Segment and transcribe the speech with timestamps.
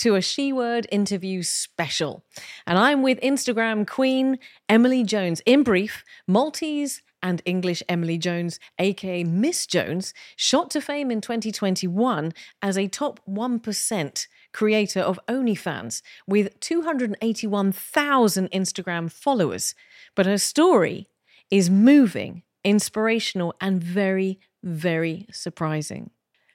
[0.00, 2.24] to a She Word interview special.
[2.66, 5.42] And I'm with Instagram queen Emily Jones.
[5.44, 12.32] In brief, Maltese and English Emily Jones, aka Miss Jones, shot to fame in 2021
[12.62, 19.74] as a top 1% creator of OnlyFans with 281,000 Instagram followers.
[20.14, 21.08] But her story
[21.50, 26.10] is moving, inspirational, and very, very surprising.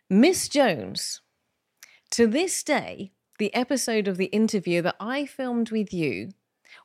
[0.10, 1.22] Miss Jones,
[2.10, 6.30] to this day, the episode of the interview that I filmed with you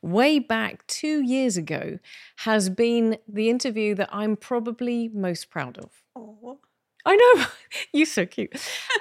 [0.03, 1.99] way back two years ago
[2.39, 5.91] has been the interview that I'm probably most proud of.
[6.17, 6.59] Oh.
[7.05, 7.47] I know,
[7.93, 8.55] you're so cute.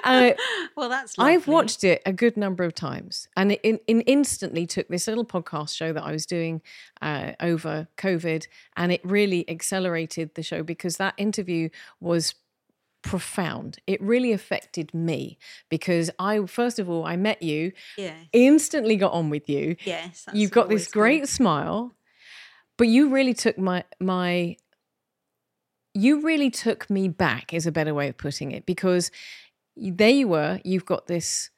[0.04, 0.30] Uh,
[0.76, 4.66] well, that's I've watched it a good number of times, and it, it, it instantly
[4.66, 6.62] took this little podcast show that I was doing
[7.02, 11.68] uh, over COVID, and it really accelerated the show because that interview
[12.00, 12.34] was
[13.02, 13.78] profound.
[13.86, 18.14] It really affected me because I, first of all, I met you, Yeah.
[18.32, 19.76] instantly got on with you.
[19.84, 20.26] Yes.
[20.32, 21.00] You've got this always good.
[21.00, 21.94] great smile,
[22.76, 24.56] but you really took my my
[25.92, 29.10] you really took me back is a better way of putting it because
[29.76, 31.50] there you were, you've got this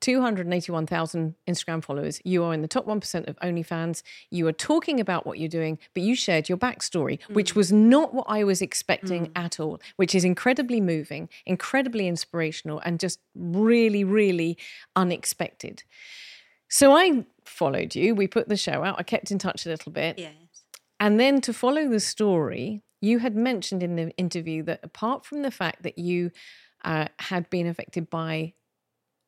[0.00, 2.20] 281,000 Instagram followers.
[2.24, 4.02] You are in the top 1% of OnlyFans.
[4.30, 8.14] You are talking about what you're doing, but you shared your backstory, which was not
[8.14, 14.04] what I was expecting at all, which is incredibly moving, incredibly inspirational, and just really,
[14.04, 14.58] really
[14.96, 15.82] unexpected.
[16.68, 18.14] So I followed you.
[18.14, 18.96] We put the show out.
[18.98, 20.18] I kept in touch a little bit.
[20.18, 20.34] Yes.
[21.00, 25.42] And then to follow the story, you had mentioned in the interview that apart from
[25.42, 26.30] the fact that you
[26.84, 28.54] uh, had been affected by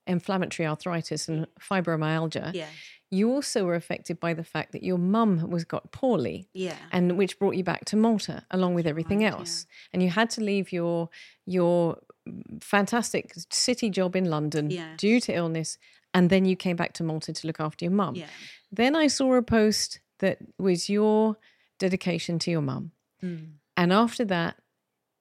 [0.06, 2.70] inflammatory arthritis and fibromyalgia, Yes.
[3.10, 6.76] you also were affected by the fact that your mum was got poorly Yeah.
[6.92, 9.66] and which brought you back to Malta along with everything right, else.
[9.92, 11.08] And you had to leave your
[11.46, 11.98] your
[12.60, 15.78] fantastic city job in London due to illness
[16.12, 18.14] and then you came back to Malta to look after your mum.
[18.16, 18.26] Yeah.
[18.70, 21.36] Then I saw a post that was your
[21.78, 22.92] dedication to your mum.
[23.22, 23.52] Mm.
[23.76, 24.56] And after that,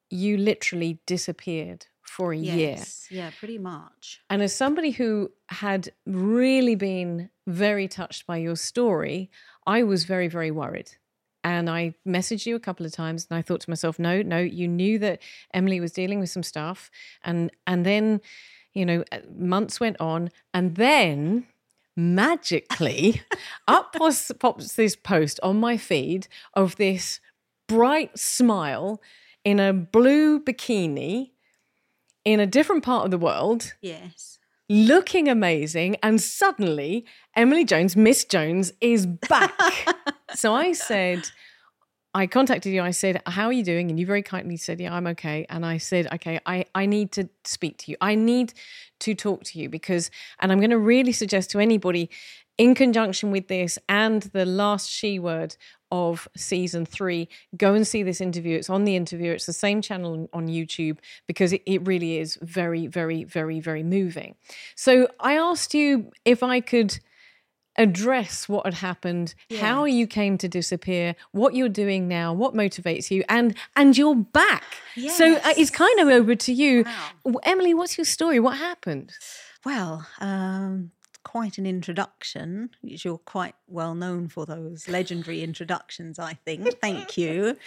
[0.09, 2.77] you literally disappeared for a year.
[3.09, 3.31] Yeah.
[3.39, 4.21] Pretty much.
[4.29, 9.29] And as somebody who had really been very touched by your story,
[9.65, 10.91] I was very, very worried.
[11.43, 14.39] And I messaged you a couple of times and I thought to myself, no, no,
[14.39, 15.21] you knew that
[15.53, 16.91] Emily was dealing with some stuff.
[17.23, 18.21] And and then,
[18.73, 21.47] you know, uh, months went on, and then
[21.95, 23.21] magically
[23.67, 27.19] up pops, pops this post on my feed of this
[27.67, 29.01] bright smile
[29.45, 31.31] in a blue bikini
[32.25, 34.39] in a different part of the world Yes.
[34.67, 39.53] looking amazing and suddenly Emily Jones Miss Jones is back.
[40.35, 41.27] So I said
[42.13, 43.89] I contacted you I said how are you doing?
[43.89, 45.45] And you very kindly said yeah I'm okay.
[45.49, 47.97] And I said okay I I need to speak to you.
[47.99, 48.53] I need
[48.99, 52.09] to talk to you because and I'm going to really suggest to anybody
[52.59, 55.55] in conjunction with this and the last she word
[55.91, 57.27] of season three,
[57.57, 58.55] go and see this interview.
[58.57, 59.31] It's on the interview.
[59.31, 63.81] It's the same channel on YouTube because it, it really is very, very, very, very
[63.81, 64.35] moving.
[64.75, 66.99] So I asked you if I could
[67.77, 73.09] address what had happened, how you came to disappear, what you're doing now, what motivates
[73.09, 74.63] you, and and you're back.
[75.15, 76.83] So uh, it's kind of over to you,
[77.23, 77.39] Wow.
[77.43, 77.73] Emily.
[77.73, 78.39] What's your story?
[78.39, 79.13] What happened?
[79.65, 80.91] Well, um,
[81.23, 82.71] quite an introduction.
[82.81, 86.79] You're quite well known for those legendary introductions, I think.
[86.79, 87.57] Thank you.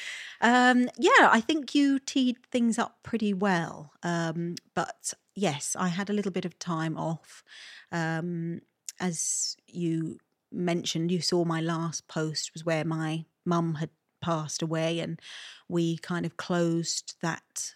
[0.40, 3.92] Um, yeah, I think you teed things up pretty well.
[4.02, 7.44] Um, but yes, I had a little bit of time off.
[7.90, 8.62] Um,
[9.00, 10.19] as you
[10.50, 13.90] mentioned, you saw my last post was where my mum had
[14.20, 15.20] passed away, and
[15.69, 17.75] we kind of closed that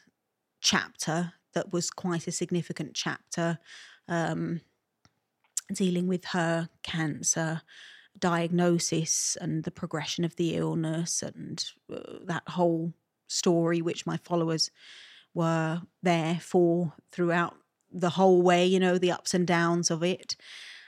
[0.61, 3.59] chapter that was quite a significant chapter
[4.09, 4.61] um,
[5.73, 7.63] dealing with her cancer
[8.19, 12.93] diagnosis and the progression of the illness and uh, that whole
[13.29, 14.71] story which my followers
[15.35, 17.57] were there for throughout
[17.93, 20.37] the whole way you know the ups and downs of it.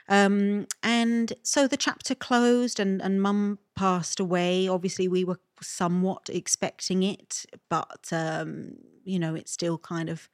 [0.07, 4.67] Um, and so the chapter closed and and mum passed away.
[4.67, 10.29] Obviously we were somewhat expecting it but um, you know it still kind of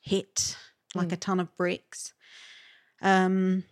[0.00, 0.56] hit
[0.94, 2.14] like a ton of bricks.
[3.02, 3.64] Um,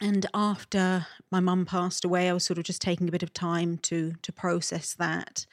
[0.00, 3.32] and after my mum passed away, I was sort of just taking a bit of
[3.32, 5.46] time to to process that.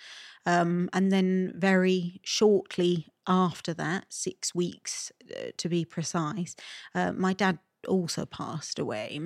[0.46, 6.56] Um, and then very shortly after that, six weeks uh, to be precise,
[6.96, 9.20] uh, my dad also passed away.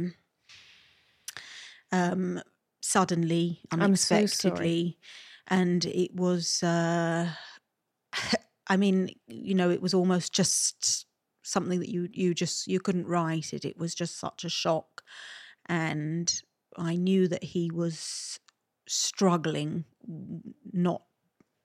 [1.92, 2.42] Um,
[2.82, 4.98] suddenly, I'm so unexpectedly,
[5.48, 6.62] and it was.
[6.62, 7.30] Uh,
[8.68, 11.06] I mean, you know, it was almost just
[11.46, 13.66] something that you you just you couldn't write it.
[13.66, 15.04] It was just such a shock,
[15.68, 16.42] and
[16.78, 18.40] I knew that he was
[18.88, 19.86] struggling,
[20.72, 21.04] not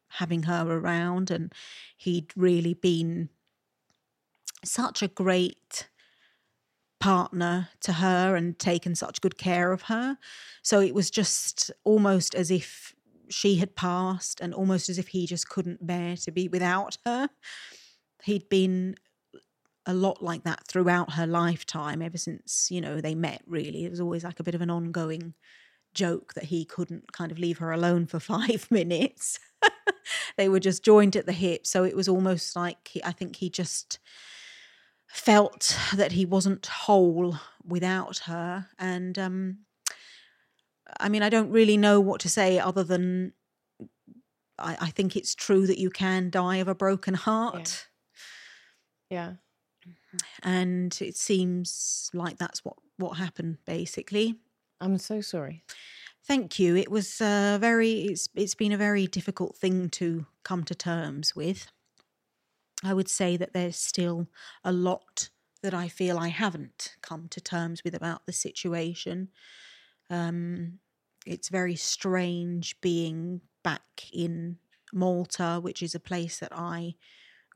[0.09, 1.53] having her around, and
[1.97, 3.29] he'd really been
[4.65, 5.88] such a great
[6.99, 10.19] partner to her and taken such good care of her.
[10.62, 12.94] So it was just almost as if
[13.31, 17.31] she had passed and almost as if he just couldn't bear to be without her.
[18.25, 18.97] He'd been
[19.87, 23.85] a lot like that throughout her lifetime, ever since, you know, they met, really.
[23.85, 25.35] It was always like a bit of an ongoing
[25.94, 29.38] joke that he couldn't kind of leave her alone for five minutes.
[30.37, 31.67] they were just joined at the hip.
[31.67, 33.99] So it was almost like he, I think he just
[35.06, 38.69] felt that he wasn't whole without her.
[38.79, 39.59] And um,
[40.99, 43.32] I mean, I don't really know what to say other than
[44.59, 47.88] I, I think it's true that you can die of a broken heart.
[49.09, 49.35] Yeah.
[50.43, 54.37] And it seems like that's what, what happened basically.
[54.81, 55.62] I'm so sorry.
[56.25, 56.77] Thank you.
[56.77, 58.03] It was uh, very.
[58.03, 61.67] It's it's been a very difficult thing to come to terms with.
[62.85, 64.29] I would say that there's still
[64.65, 65.31] a lot
[65.62, 69.29] that I feel I haven't come to terms with about the situation.
[70.09, 70.79] Um,
[71.27, 74.56] it's very strange being back in
[74.93, 76.95] Malta, which is a place that I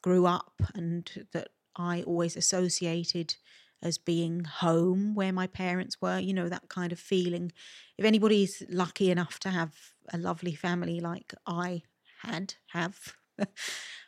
[0.03, 3.37] grew up and that I always associated
[3.83, 7.53] as being home where my parents were, you know, that kind of feeling.
[7.99, 9.75] If anybody's lucky enough to have
[10.13, 11.83] a lovely family like I
[12.23, 13.15] had, have,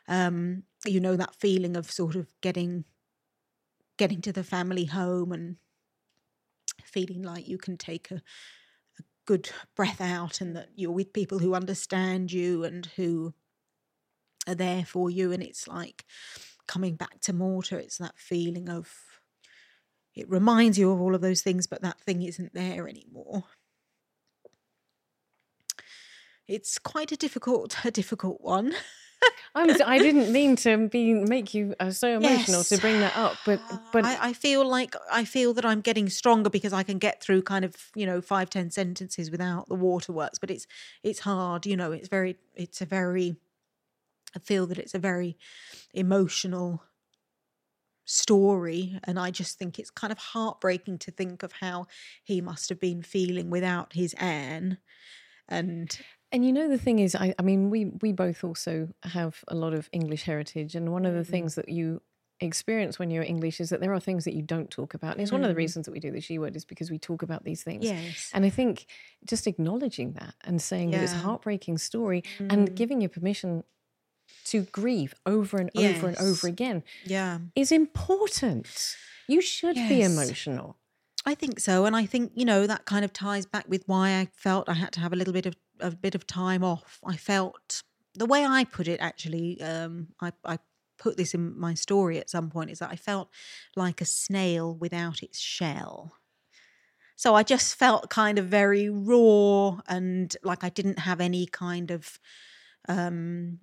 [0.08, 2.84] um, you know, that feeling of sort of getting
[3.98, 5.56] getting to the family home and
[6.84, 11.38] feeling like you can take a, a good breath out and that you're with people
[11.38, 13.34] who understand you and who
[14.46, 16.04] are there for you and it's like
[16.66, 18.90] coming back to Malta it's that feeling of
[20.14, 23.44] it reminds you of all of those things but that thing isn't there anymore
[26.46, 28.74] it's quite a difficult a difficult one
[29.54, 33.36] I'm, I didn't mean to be make you uh, so emotional to bring that up,
[33.44, 33.60] but
[33.92, 37.22] but I, I feel like I feel that I'm getting stronger because I can get
[37.22, 40.38] through kind of you know five ten sentences without the waterworks.
[40.38, 40.66] But it's
[41.02, 41.92] it's hard, you know.
[41.92, 43.36] It's very it's a very
[44.36, 45.38] I feel that it's a very
[45.94, 46.82] emotional
[48.04, 51.86] story, and I just think it's kind of heartbreaking to think of how
[52.22, 54.78] he must have been feeling without his Anne.
[55.48, 55.96] And
[56.32, 59.54] And you know the thing is, I, I mean, we we both also have a
[59.54, 61.30] lot of English heritage, and one of the Mm-hmm.
[61.30, 62.02] things that you
[62.40, 65.20] experience when you're English is that there are things that you don't talk about, and
[65.22, 65.58] it's one of the Mhm.
[65.64, 67.84] reasons that we do the she word is because we talk about these things.
[67.84, 68.86] yes, And I think
[69.24, 72.74] just acknowledging that and saying that it's a heartbreaking story and Mm.
[72.76, 73.64] giving you permission
[74.46, 77.38] to grieve over and over and over again yeah.
[77.54, 78.96] is important.
[79.28, 80.76] You should be emotional.
[81.24, 84.10] I think so, and I think you know that kind of ties back with why
[84.20, 87.00] I felt I had to have a little bit of a bit of time off.
[87.04, 87.82] I felt
[88.14, 89.60] the way I put it actually.
[89.60, 90.58] Um, I, I
[90.98, 93.28] put this in my story at some point is that I felt
[93.74, 96.12] like a snail without its shell.
[97.16, 101.90] So I just felt kind of very raw and like I didn't have any kind
[101.90, 102.18] of
[102.88, 103.58] um,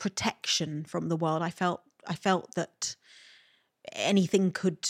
[0.00, 1.42] protection from the world.
[1.42, 2.96] I felt I felt that
[3.92, 4.88] anything could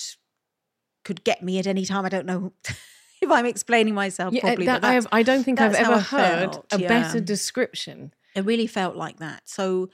[1.05, 2.07] could get me at any time.
[2.07, 2.53] I don't know
[3.21, 4.67] if I'm explaining myself Yeah, uh, properly.
[4.67, 8.15] that but I have, I don't think I've ever heard felt, a better description.
[8.35, 9.49] it really felt like that.
[9.49, 9.91] So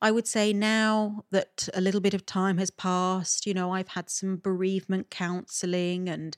[0.00, 3.88] I would say now that a little bit of time has passed, you know, I've
[3.88, 6.36] had some bereavement counseling and,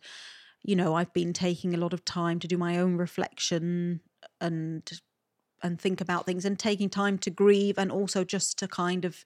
[0.63, 4.01] you know, I've been taking a lot of time to do my own reflection
[4.41, 4.83] and
[5.63, 9.25] and think about things and taking time to grieve and also just to kind of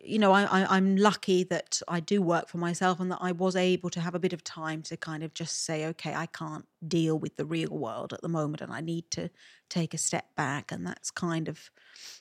[0.00, 3.56] you know I, i'm lucky that i do work for myself and that i was
[3.56, 6.66] able to have a bit of time to kind of just say okay i can't
[6.86, 9.30] deal with the real world at the moment and i need to
[9.68, 10.72] take a step back.
[10.72, 11.70] And that's kind of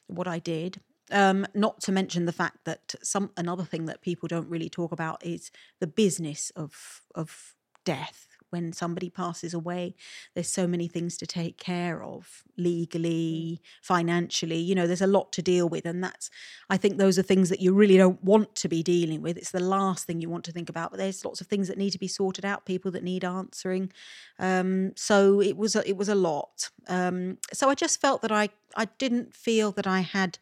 [0.08, 0.82] what i did.
[1.10, 4.92] Um, not to mention the fact that some another thing that people don't really talk
[4.92, 9.96] about is the business of of death when somebody passes away
[10.34, 15.32] there's so many things to take care of legally financially you know there's a lot
[15.32, 16.30] to deal with and that's
[16.70, 19.38] i think those are things that you really don't want to be dealing with.
[19.38, 21.78] It's the last thing you want to think about but there's lots of things that
[21.78, 23.92] need to be sorted out people that need answering.
[24.40, 26.70] Um, so it was a, it was a lot.
[26.88, 30.40] Um, so i just felt that i i didn't feel that i had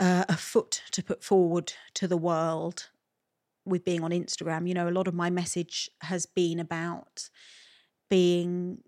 [0.00, 2.88] uh, a foot to put forward to the world
[3.64, 4.68] with being on Instagram.
[4.68, 7.28] You know, a lot of my message has been about
[8.10, 8.78] being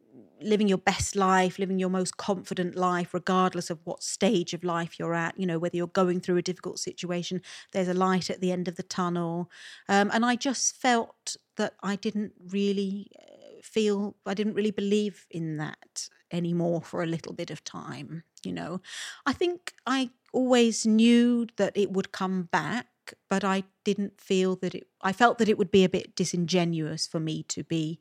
[0.42, 4.98] living your best life, living your most confident life, regardless of what stage of life
[4.98, 5.38] you're at.
[5.38, 7.42] You know, whether you're going through a difficult situation,
[7.72, 9.50] there's a light at the end of the tunnel.
[9.88, 15.26] Um, and I just felt that I didn't really uh, feel, I didn't really believe
[15.30, 18.24] in that anymore for a little bit of time.
[18.42, 18.80] You know,
[19.24, 22.86] I think I always knew that it would come back
[23.28, 24.86] but I didn't feel that it.
[25.02, 28.00] I felt that it would be a bit disingenuous for me to be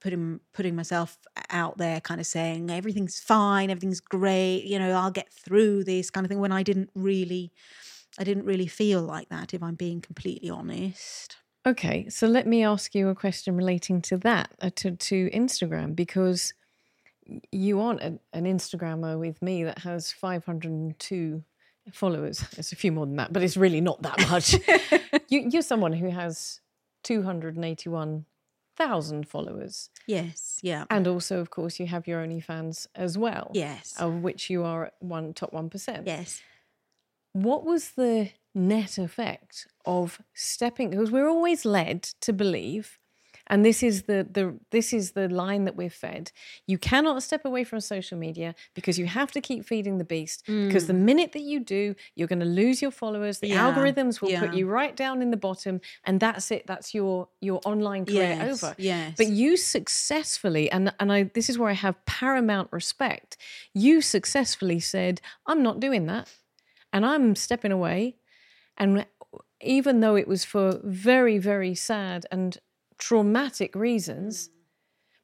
[0.00, 1.18] putting putting myself
[1.50, 6.10] out there, kind of saying everything's fine, everything's great, you know, I'll get through this
[6.10, 6.40] kind of thing.
[6.40, 7.52] When I didn't really,
[8.18, 9.54] I didn't really feel like that.
[9.54, 11.36] If I'm being completely honest.
[11.64, 15.94] Okay, so let me ask you a question relating to that, uh, to to Instagram,
[15.94, 16.52] because
[17.52, 21.44] you aren't an, an Instagrammer with me that has 502
[21.92, 22.44] followers.
[22.56, 24.52] It's a few more than that, but it's really not that much.
[25.28, 26.60] you, you're someone who has
[27.04, 29.90] 281,000 followers.
[30.06, 30.84] Yes, yeah.
[30.90, 33.50] And also, of course, you have your OnlyFans as well.
[33.54, 33.94] Yes.
[33.98, 36.06] Of which you are one top 1%.
[36.06, 36.40] Yes.
[37.32, 40.90] What was the net effect of stepping?
[40.90, 42.98] Because we're always led to believe
[43.52, 46.32] and this is the the this is the line that we're fed
[46.66, 50.44] you cannot step away from social media because you have to keep feeding the beast
[50.48, 50.66] mm.
[50.66, 53.70] because the minute that you do you're going to lose your followers the yeah.
[53.70, 54.40] algorithms will yeah.
[54.40, 58.36] put you right down in the bottom and that's it that's your your online career
[58.40, 58.64] yes.
[58.64, 63.36] over yes but you successfully and and I this is where I have paramount respect
[63.74, 66.34] you successfully said I'm not doing that
[66.92, 68.16] and I'm stepping away
[68.78, 69.06] and
[69.60, 72.58] even though it was for very very sad and
[73.02, 74.50] traumatic reasons.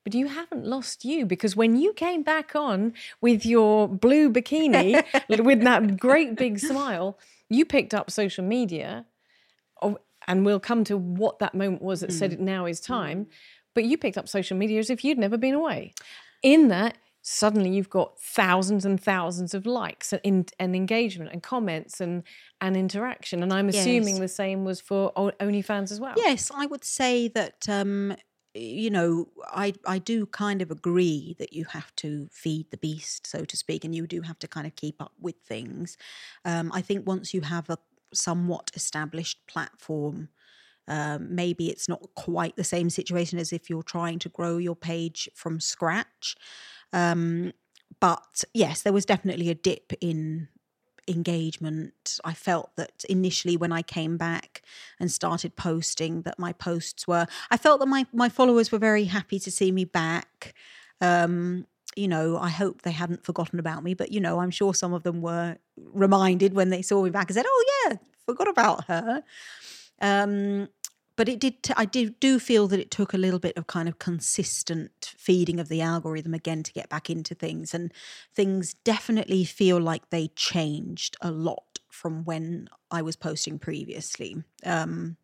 [0.05, 5.05] But you haven't lost you because when you came back on with your blue bikini,
[5.45, 7.19] with that great big smile,
[7.49, 9.07] you picked up social media.
[10.27, 12.19] And we'll come to what that moment was that mm.
[12.19, 13.25] said it now is time.
[13.25, 13.29] Mm.
[13.75, 15.95] But you picked up social media as if you'd never been away.
[16.43, 22.01] In that, suddenly you've got thousands and thousands of likes and, and engagement and comments
[22.01, 22.23] and
[22.61, 23.43] and interaction.
[23.43, 24.21] And I'm assuming yes.
[24.21, 26.15] the same was for OnlyFans as well.
[26.17, 27.69] Yes, I would say that.
[27.69, 28.17] Um,
[28.55, 33.27] you know, I I do kind of agree that you have to feed the beast,
[33.27, 35.97] so to speak, and you do have to kind of keep up with things.
[36.45, 37.79] Um, I think once you have a
[38.13, 40.31] somewhat established platform,
[40.89, 44.77] um, maybe it's not quite the same situation as if you're trying to grow your
[44.77, 46.35] page from scratch.
[46.93, 47.53] Um,
[48.01, 50.49] but yes, there was definitely a dip in
[51.09, 52.21] engagement.
[52.25, 54.63] I felt that initially when I came back
[55.01, 59.05] and started posting, that my posts were, I felt that my, my followers were very
[59.05, 60.55] happy to see me back.
[61.01, 61.67] Um,
[61.97, 64.93] you know, I hope they hadn't forgotten about me, but you know, I'm sure some
[64.93, 68.85] of them were reminded when they saw me back and said, "Oh yeah, forgot about
[68.85, 69.25] her."
[70.01, 70.69] Um,
[71.19, 71.65] but it did.
[71.65, 75.15] T- I did do feel that it took a little bit of kind of consistent
[75.19, 77.93] feeding of the algorithm again to get back into things, and
[78.33, 84.45] things definitely feel like they changed a lot from when I was posting previously.
[84.65, 85.17] Um,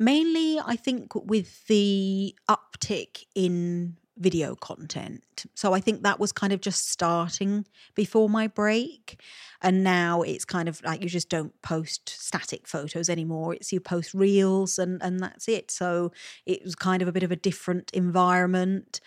[0.00, 5.46] mainly, I think with the uptick in video content.
[5.54, 9.20] So I think that was kind of just starting before my break.
[9.60, 13.54] And now it's kind of like you just don't post static photos anymore.
[13.54, 15.70] It's you post reels and and that's it.
[15.70, 16.12] So
[16.46, 19.00] it was kind of a bit of a different environment.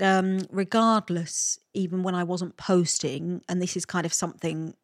[0.00, 4.74] Um, regardless, even when I wasn't posting, and this is kind of something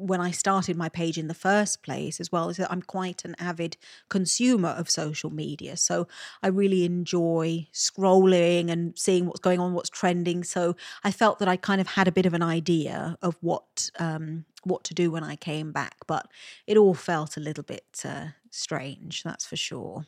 [0.00, 3.24] when I started my page in the first place as well is that I'm quite
[3.24, 3.76] an avid
[4.08, 5.76] consumer of social media.
[5.76, 6.08] So
[6.42, 10.44] I really enjoy scrolling and seeing what's going on, what's trending.
[10.44, 13.90] So I felt that I kind of had a bit of an idea of what
[13.98, 16.26] um, what to do when I came back, but
[16.66, 20.06] it all felt a little bit uh, strange, that's for sure.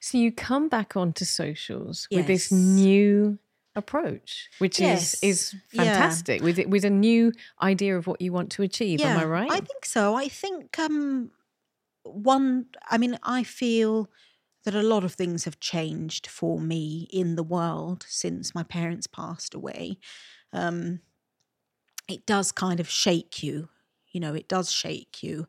[0.00, 2.18] So you come back onto socials yes.
[2.18, 3.38] with this new
[3.76, 5.14] approach, which yes.
[5.22, 6.44] is is fantastic yeah.
[6.44, 9.00] with it with a new idea of what you want to achieve.
[9.00, 9.50] Yeah, Am I right?
[9.50, 10.16] I think so.
[10.16, 11.30] I think um,
[12.02, 12.66] one.
[12.90, 14.10] I mean, I feel
[14.64, 19.06] that a lot of things have changed for me in the world since my parents
[19.06, 19.98] passed away.
[20.52, 21.00] Um,
[22.08, 23.68] it does kind of shake you,
[24.10, 24.34] you know.
[24.34, 25.46] It does shake you.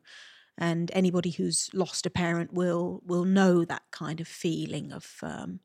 [0.60, 5.60] and anybody who's lost a parent will will know that kind of feeling of um,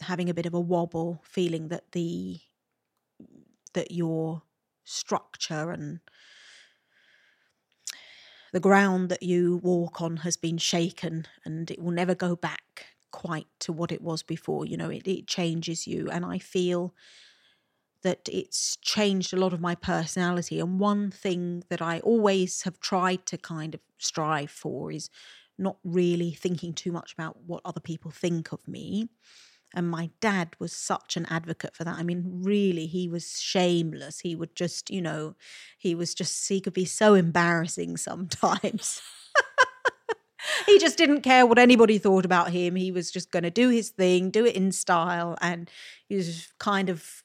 [0.00, 2.40] having a bit of a wobble, feeling that the
[3.74, 4.42] that your
[4.84, 6.00] structure and
[8.52, 12.86] the ground that you walk on has been shaken and it will never go back
[13.10, 14.64] quite to what it was before.
[14.66, 16.08] You know, it, it changes you.
[16.10, 16.94] And I feel
[18.02, 20.60] that it's changed a lot of my personality.
[20.60, 25.08] And one thing that I always have tried to kind of strive for is
[25.56, 29.08] not really thinking too much about what other people think of me.
[29.74, 31.98] And my dad was such an advocate for that.
[31.98, 34.20] I mean, really, he was shameless.
[34.20, 35.34] He would just, you know,
[35.78, 39.02] he was just, he could be so embarrassing sometimes.
[40.66, 42.76] he just didn't care what anybody thought about him.
[42.76, 45.36] He was just going to do his thing, do it in style.
[45.40, 45.70] And
[46.06, 47.22] he was kind of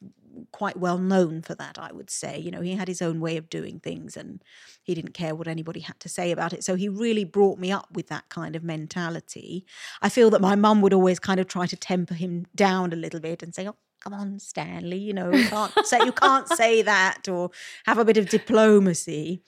[0.59, 2.37] quite well known for that, I would say.
[2.37, 4.43] You know, he had his own way of doing things and
[4.83, 6.65] he didn't care what anybody had to say about it.
[6.65, 9.65] So he really brought me up with that kind of mentality.
[10.01, 12.97] I feel that my mum would always kind of try to temper him down a
[12.97, 16.49] little bit and say, oh, come on, Stanley, you know, you can't say you can't
[16.49, 17.51] say that or
[17.85, 19.41] have a bit of diplomacy.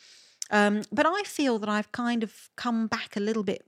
[0.50, 3.66] Um, but I feel that I've kind of come back a little bit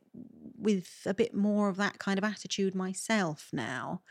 [0.57, 4.01] with a bit more of that kind of attitude myself now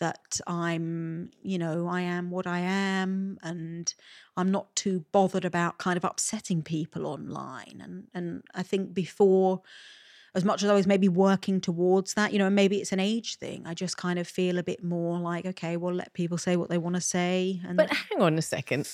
[0.00, 3.94] that I'm, you know, I am what I am and
[4.36, 7.80] I'm not too bothered about kind of upsetting people online.
[7.82, 9.62] And and I think before
[10.34, 13.36] as much as I was maybe working towards that, you know, maybe it's an age
[13.36, 13.66] thing.
[13.66, 16.68] I just kind of feel a bit more like, okay, well, let people say what
[16.68, 17.60] they want to say.
[17.66, 18.90] And but hang on a second.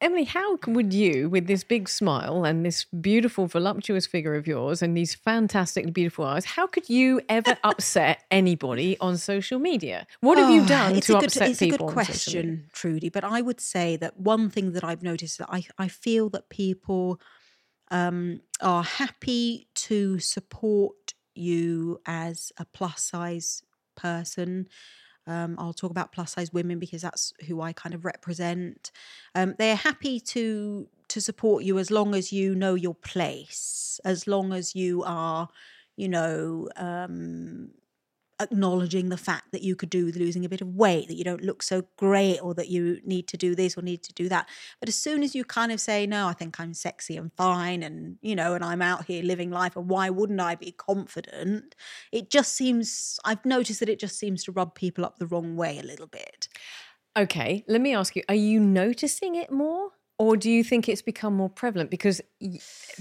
[0.00, 4.82] Emily, how would you, with this big smile and this beautiful, voluptuous figure of yours
[4.82, 10.06] and these fantastic, beautiful eyes, how could you ever upset anybody on social media?
[10.20, 11.62] What have you Oh, done to good, upset it's people?
[11.62, 12.52] a good on social media?
[12.52, 13.08] question, Trudy.
[13.10, 16.48] But I would say that one thing that I've noticed that I, I feel that
[16.48, 17.20] people
[17.90, 23.62] um, are happy to support you as a plus size
[23.96, 24.68] person.
[25.26, 28.90] Um, I'll talk about plus size women because that's who I kind of represent.
[29.34, 34.26] Um, they're happy to to support you as long as you know your place, as
[34.28, 35.48] long as you are,
[35.96, 37.70] you know, um,
[38.40, 41.24] acknowledging the fact that you could do with losing a bit of weight, that you
[41.24, 44.28] don't look so great, or that you need to do this or need to do
[44.28, 44.48] that.
[44.80, 47.82] But as soon as you kind of say, no, I think I'm sexy and fine,
[47.82, 51.74] and, you know, and I'm out here living life, and why wouldn't I be confident?
[52.12, 55.56] It just seems, I've noticed that it just seems to rub people up the wrong
[55.56, 56.48] way a little bit.
[57.18, 59.90] Okay, let me ask you: Are you noticing it more,
[60.22, 62.20] or do you think it's become more prevalent because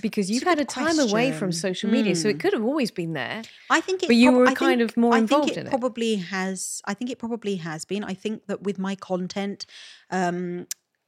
[0.06, 2.40] because you've had a time away from social media, so it Mm.
[2.44, 3.42] could have always been there?
[3.70, 5.66] I think it But you prob- were I kind think- of more I involved in
[5.68, 5.70] it.
[5.70, 8.04] probably has I think it probably has been.
[8.14, 9.66] I think that with my content,
[10.20, 10.68] um,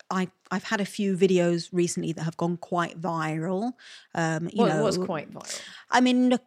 [0.09, 3.63] I I've had a few videos recently that have gone quite viral.
[4.13, 5.61] Um, you Well, know, it was quite viral.
[5.89, 6.37] I mean,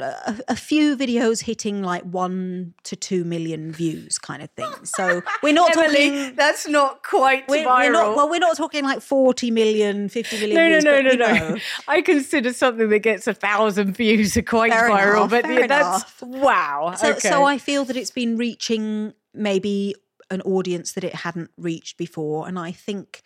[0.00, 4.72] a, a, few videos hitting like one to two million views, kind of thing.
[4.82, 6.34] So we're not talking.
[6.34, 10.56] that's not quite We're, we're not, well, we're not talking like 40 million, 50 million
[10.56, 11.16] no, no, views.
[11.18, 11.48] no, no, no.
[11.50, 11.60] know.
[11.86, 15.66] I consider something that gets a thousand views are quite Fair viral, enough, but yeah,
[15.66, 16.94] that's wow.
[16.96, 17.20] So, okay.
[17.20, 19.94] so I feel that it's been reaching maybe
[20.30, 23.22] an audience that it hadn't reached before, and I think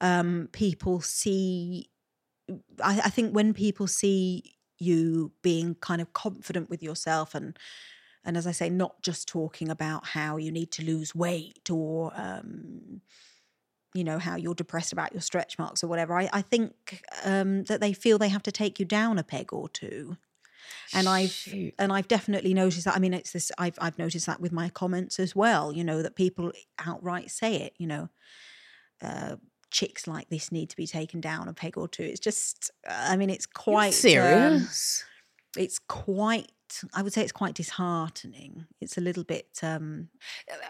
[0.00, 1.90] um, people see.
[2.82, 7.58] I, I think when people see you being kind of confident with yourself and
[8.24, 12.12] and as I say, not just talking about how you need to lose weight or
[12.14, 13.00] um,
[13.94, 16.18] you know how you're depressed about your stretch marks or whatever.
[16.18, 19.52] I, I think um, that they feel they have to take you down a peg
[19.52, 20.18] or two
[20.92, 21.74] and I've Shoot.
[21.78, 22.96] and I've definitely noticed that.
[22.96, 23.52] I mean, it's this.
[23.58, 25.72] I've I've noticed that with my comments as well.
[25.72, 27.74] You know that people outright say it.
[27.78, 28.08] You know,
[29.02, 29.36] uh,
[29.70, 32.02] chicks like this need to be taken down a peg or two.
[32.04, 32.70] It's just.
[32.88, 35.04] I mean, it's You're quite um, serious.
[35.56, 36.50] it's quite.
[36.94, 38.66] I would say it's quite disheartening.
[38.80, 39.60] It's a little bit.
[39.62, 40.08] um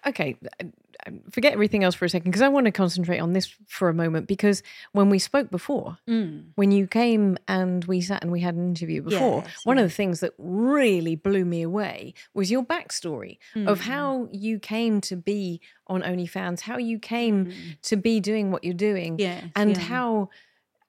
[0.07, 0.67] okay, uh,
[1.07, 3.89] uh, forget everything else for a second because I want to concentrate on this for
[3.89, 8.33] a moment because when we spoke before, mm, when you came and we sat and
[8.33, 12.15] we had an interview before, Yes, one of the things that really blew me away
[12.35, 17.47] was your backstory of mm, how you came to be on OnlyFans, how you came
[17.47, 17.81] mm.
[17.83, 19.83] to be doing what you're doing, Yes, and yeah.
[19.83, 20.31] how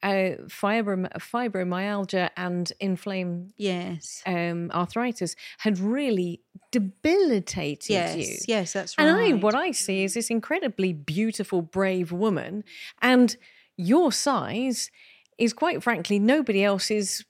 [0.04, 4.22] uh, fibrom- fibromyalgia and inflamed Yes.
[4.26, 8.16] um, arthritis had really debilitated Yes.
[8.18, 8.38] you.
[8.48, 8.74] Yes.
[8.74, 9.08] That's right.
[9.08, 12.64] And I, what I see is this incredibly beautiful, brave woman,
[13.02, 13.36] and
[13.78, 14.90] your size
[15.38, 17.24] is quite frankly nobody else's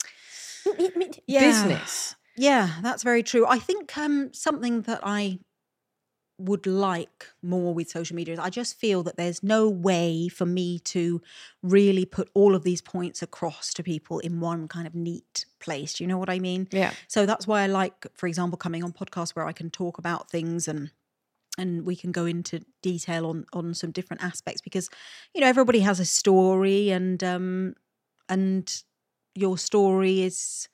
[1.28, 1.40] Yeah.
[1.40, 2.16] business.
[2.38, 3.46] Yeah, that's very true.
[3.48, 5.40] I think um, something that I
[6.40, 10.46] would like more with social media is I just feel that there's no way for
[10.46, 11.22] me to
[11.62, 15.96] really put all of these points across to people in one kind of neat place.
[15.96, 16.68] Do you know what I mean?
[16.72, 16.94] Yeah.
[17.08, 20.30] So that's why I like, for example, coming on podcasts where I can talk about
[20.32, 20.92] things and
[21.58, 24.90] and we can go into detail on on some different aspects because
[25.34, 27.74] you know everybody has a story and um
[28.30, 28.84] and
[29.36, 30.70] your story is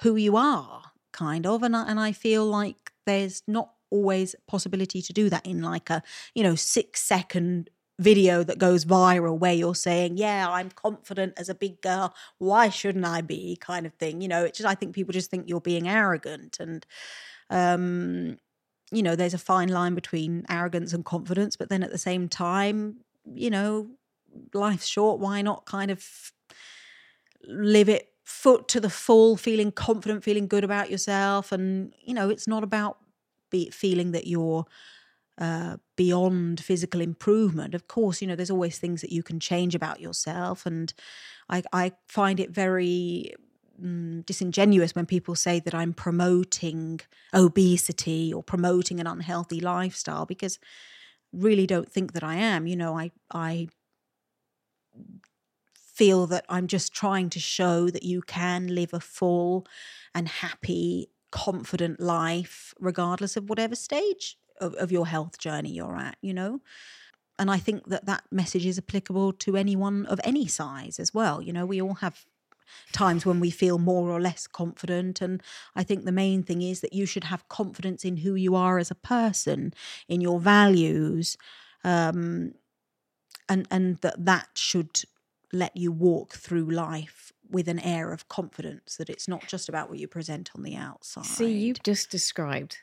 [0.00, 5.02] who you are kind of and I, and I feel like there's not always possibility
[5.02, 6.02] to do that in like a
[6.34, 11.48] you know 6 second video that goes viral where you're saying yeah i'm confident as
[11.48, 12.14] a big girl.
[12.38, 13.56] Why shouldn't i be?
[13.60, 14.44] kind of thing you know?
[14.44, 16.86] It's just i think people just think you're being arrogant and
[17.50, 18.38] um
[18.90, 22.28] you know there's a fine line between arrogance and confidence but then at the same
[22.28, 22.96] time
[23.34, 23.88] you know
[24.54, 26.32] life's short why not kind of
[27.44, 31.52] live it foot to the full feeling confident feeling good about yourself?
[31.52, 32.98] And you know it's not about
[33.52, 34.66] be feeling that you're
[35.38, 37.74] uh, beyond physical improvement.
[37.74, 40.66] Of course, you know, there's always things that you can change about yourself.
[40.66, 40.92] And
[41.48, 43.34] I, I find it very
[43.82, 47.00] mm, disingenuous when people say that I'm promoting
[47.32, 50.58] obesity or promoting an unhealthy lifestyle because
[51.32, 52.66] really don't think that I am.
[52.66, 53.68] You know, I, I
[55.74, 59.66] feel that I'm just trying to show that you can live a full
[60.14, 66.16] and happy confident life, regardless of whatever stage of, of your health journey you're at,
[66.22, 66.60] you know?
[67.38, 71.42] And I think that that message is applicable to anyone of any size as well.
[71.42, 72.24] You know, we all have
[72.92, 75.20] times when we feel more or less confident.
[75.20, 75.42] And
[75.74, 78.78] I think the main thing is that you should have confidence in who you are
[78.78, 79.74] as a person,
[80.08, 81.36] in your values,
[81.84, 82.52] um,
[83.48, 85.02] and and that that should
[85.52, 89.88] let you walk through life with an air of confidence that it's not just about
[89.88, 91.26] what you present on the outside.
[91.26, 92.78] See, you've just described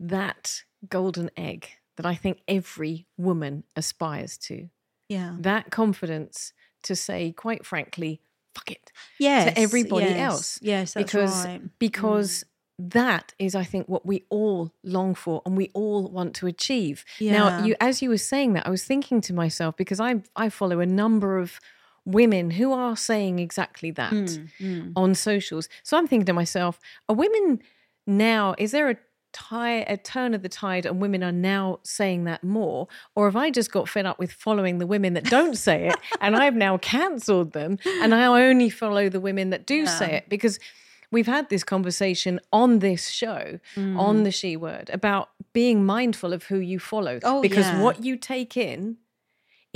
[0.00, 4.68] that golden egg that I think every woman aspires to.
[5.08, 5.36] Yeah.
[5.40, 6.52] That confidence
[6.84, 8.20] to say, quite frankly,
[8.54, 8.90] fuck it.
[9.18, 9.54] Yes.
[9.54, 10.58] To everybody yes, else.
[10.62, 11.78] Yes, that's because right.
[11.78, 12.44] because
[12.78, 12.90] Mm.
[12.92, 17.04] that is I think what we all long for and we all want to achieve.
[17.20, 17.64] Now Yeah.
[17.64, 20.80] you as you were saying that I was thinking to myself because I I follow
[20.80, 21.58] a number of
[22.06, 24.92] women who are saying exactly that Mm, mm.
[24.96, 25.68] on socials.
[25.82, 27.60] So I'm thinking to myself, are women
[28.06, 28.96] now, is there a
[29.32, 32.86] tie a turn of the tide and women are now saying that more?
[33.14, 35.96] Or have I just got fed up with following the women that don't say it
[36.22, 40.28] and I've now cancelled them and I only follow the women that do say it?
[40.30, 40.58] Because
[41.10, 43.98] we've had this conversation on this show, Mm.
[43.98, 47.18] on the She Word, about being mindful of who you follow.
[47.24, 47.82] Oh, because yeah.
[47.82, 48.96] what you take in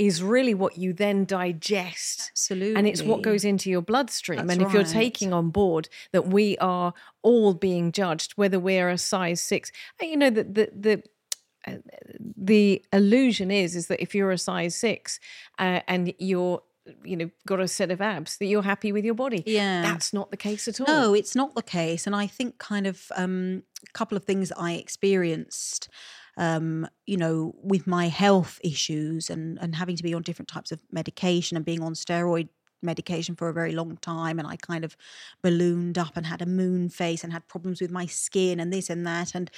[0.01, 2.75] is really what you then digest Absolutely.
[2.75, 6.27] and it's what goes into your bloodstream That's and if you're taking on board that
[6.27, 10.71] we are all being judged whether we're a size 6 uh, you know the the
[10.87, 11.03] the
[11.67, 11.77] uh,
[12.35, 15.19] the illusion is is that if you're a size 6
[15.59, 16.63] uh, and you're
[17.03, 19.83] you know got a set of abs that you're happy with your body Yeah.
[19.83, 22.07] that's not the case at all No, it's not the case.
[22.07, 25.89] And I think kind of um, a couple of things I experienced,
[26.37, 30.71] um, you know, with my health issues and, and having to be on different types
[30.71, 32.49] of medication and being on steroid
[32.83, 34.97] medication for a very long time and I kind of
[35.43, 38.89] ballooned up and had a moon face and had problems with my skin and this
[38.89, 39.35] and that.
[39.35, 39.51] And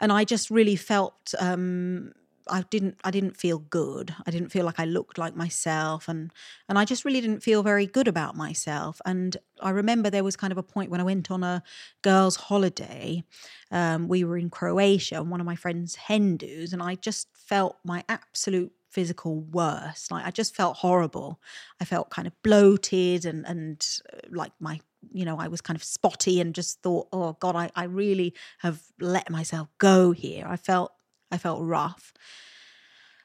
[0.00, 2.12] and I just really felt um
[2.48, 4.14] I didn't I didn't feel good.
[4.26, 6.32] I didn't feel like I looked like myself and
[6.68, 9.00] and I just really didn't feel very good about myself.
[9.04, 11.62] And I remember there was kind of a point when I went on a
[12.02, 13.24] girls' holiday.
[13.70, 17.28] Um, we were in Croatia and one of my friends hen do's, and I just
[17.34, 20.10] felt my absolute physical worst.
[20.10, 21.40] Like I just felt horrible.
[21.80, 24.80] I felt kind of bloated and and uh, like my
[25.12, 28.34] you know I was kind of spotty and just thought, oh God, I, I really
[28.58, 30.46] have let myself go here.
[30.46, 30.92] I felt
[31.30, 32.12] I felt rough.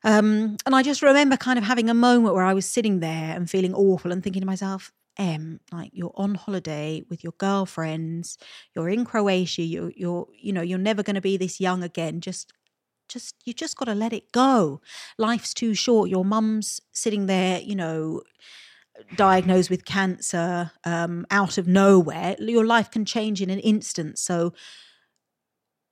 [0.03, 3.35] Um, and I just remember kind of having a moment where I was sitting there
[3.35, 8.37] and feeling awful and thinking to myself, Em, like you're on holiday with your girlfriends,
[8.75, 12.19] you're in Croatia, you're you're you know, you're never gonna be this young again.
[12.19, 12.51] Just
[13.07, 14.81] just you just gotta let it go.
[15.17, 16.09] Life's too short.
[16.09, 18.23] Your mum's sitting there, you know,
[19.15, 22.35] diagnosed with cancer, um, out of nowhere.
[22.39, 24.19] Your life can change in an instant.
[24.19, 24.53] So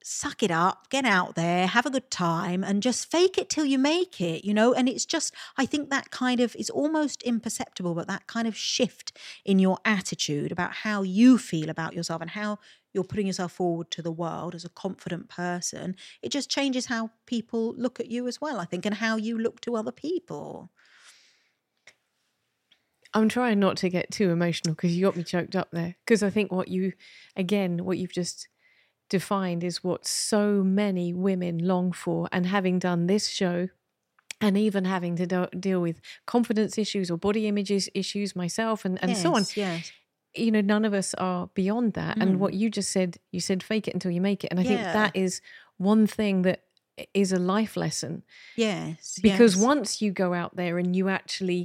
[0.04, 3.66] suck it up, get out there, have a good time, and just fake it till
[3.66, 4.74] you make it, you know?
[4.74, 8.56] And it's just, I think that kind of is almost imperceptible, but that kind of
[8.56, 12.60] shift in your attitude about how you feel about yourself and how
[12.94, 17.10] you're putting yourself forward to the world as a confident person, it just changes how
[17.26, 20.70] people look at you as well, I think, and how you look to other people.
[23.14, 25.96] I'm trying not to get too emotional because you got me choked up there.
[26.04, 26.94] Because I think what you,
[27.36, 28.48] again, what you've just
[29.18, 30.44] defined is what so
[30.82, 32.28] many women long for.
[32.32, 33.58] And having done this show,
[34.42, 38.96] and even having to do- deal with confidence issues or body images issues myself and,
[39.02, 39.92] and yes, so on Yes.
[40.36, 43.60] you know none of us are beyond that and what you just said you said
[43.72, 44.94] fake it until you make it and i think Mm.
[45.02, 45.40] That is
[45.78, 46.60] one thing that
[47.14, 48.24] is a life lesson
[48.58, 49.18] Yes.
[49.30, 49.64] because yes.
[49.72, 51.62] once you go out there and you actually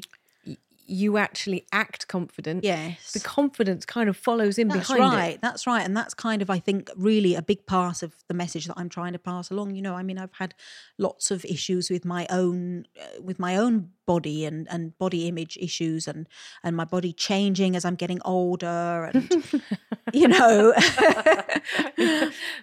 [0.90, 3.12] you actually act confident Yes.
[3.12, 4.80] the confidence kind of follows in behind.
[4.80, 5.34] That's behind right.
[5.34, 5.84] it That's right.
[5.84, 8.88] And that's kind of, I think, really a big part of the message that I'm
[8.88, 9.74] trying to pass along.
[9.76, 10.54] You know, I mean, I've had
[10.96, 15.58] lots of issues with my own, uh, with my own body and and body image
[15.60, 16.26] issues, and
[16.64, 19.62] and my body changing as I'm getting older, and
[20.14, 20.72] you know,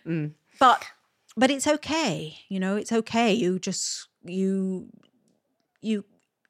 [0.05, 0.31] Mm.
[0.59, 0.83] but
[1.37, 2.37] but it's okay.
[2.49, 3.33] You know, it's okay.
[3.33, 4.89] You just you
[5.81, 6.05] you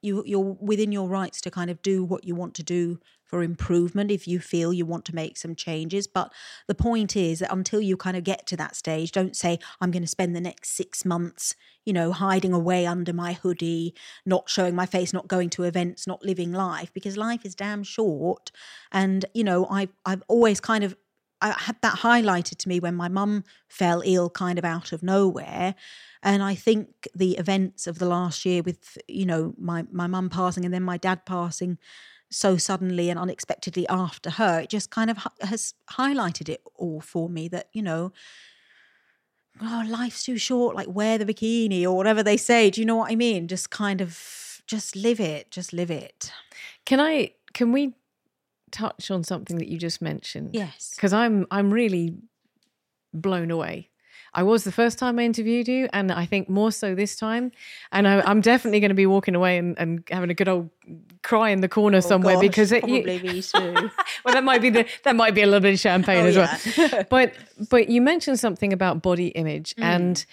[0.06, 3.42] you you're within your rights to kind of do what you want to do for
[3.42, 6.06] improvement if you feel you want to make some changes.
[6.08, 6.32] But
[6.68, 9.92] the point is that until you kind of get to that stage don't say i'm
[9.92, 13.94] going to spend the next 6 months you know hiding away under my hoodie
[14.26, 17.84] not showing my face not going to events not living life because life is damn
[17.84, 18.52] short.
[18.92, 20.96] And you know i i've always kind of
[21.42, 25.04] I had that highlighted to me when my mum fell ill kind of out of
[25.04, 25.76] nowhere.
[26.24, 30.30] And I think the events of the last year with, you know, my, my mum
[30.30, 31.78] passing and then my dad passing
[32.32, 37.30] so suddenly and unexpectedly after her, it just kind of has highlighted it all for
[37.30, 38.12] me that, you know,
[39.62, 42.70] oh, life's too short, like wear the bikini or whatever they say.
[42.70, 43.48] Do you know what I mean?
[43.48, 46.32] Just kind of, just live it, just live it.
[46.86, 47.94] can i can we
[48.72, 50.94] touch on something that you just mentioned Yes.
[50.96, 52.16] because I'm I'm really
[53.14, 53.90] blown away.
[54.34, 57.54] I was the first time I interviewed you, and I think more so this time.
[57.94, 60.70] And I, I'm definitely going to be walking away and, and having a good old
[61.24, 63.90] cry in the corner somewhere Oh, Gosh, because it, you- probably me too.
[64.26, 66.36] well, that might be the that might be a little bit of champagne Oh, as
[66.36, 66.58] yeah.
[66.92, 67.06] well.
[67.10, 67.34] But
[67.70, 69.84] but you mentioned something about body image, Mm.
[69.84, 70.26] and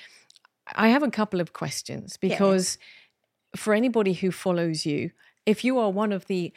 [0.75, 2.79] I have a couple of questions because
[3.55, 5.13] for anybody who follows you,
[5.47, 6.53] if you are one of the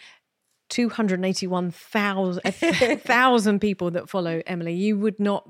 [0.70, 2.42] 281,000
[3.02, 5.48] thousand people that follow Emily, you would not